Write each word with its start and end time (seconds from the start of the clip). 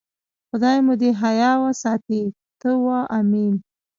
خدای 0.49 0.77
مو 0.85 0.93
دې 1.01 1.09
حیا 1.21 1.51
وساتي، 1.65 2.21
ته 2.59 2.69
وا 2.83 2.99
آمین. 3.17 3.53